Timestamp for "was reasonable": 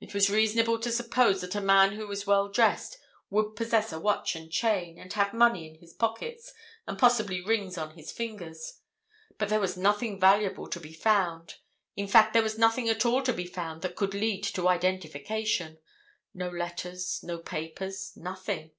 0.14-0.78